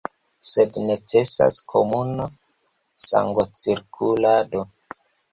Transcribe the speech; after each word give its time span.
Sed 0.51 0.77
necesas 0.85 1.59
komuna 1.73 2.25
sangocirkulado. 3.09 4.63